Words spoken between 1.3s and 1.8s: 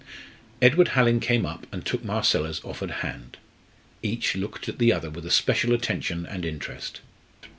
up